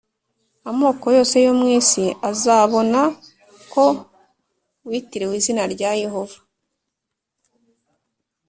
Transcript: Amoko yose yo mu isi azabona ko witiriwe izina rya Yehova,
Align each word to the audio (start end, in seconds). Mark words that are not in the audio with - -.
Amoko 0.69 1.05
yose 1.17 1.35
yo 1.45 1.53
mu 1.59 1.65
isi 1.79 2.05
azabona 2.29 3.01
ko 3.73 3.85
witiriwe 4.87 5.33
izina 5.39 5.63
rya 5.73 5.91
Yehova, 6.01 6.37